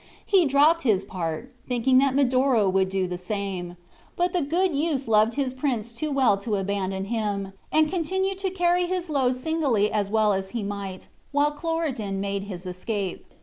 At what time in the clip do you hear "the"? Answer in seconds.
3.05-3.19, 4.33-4.41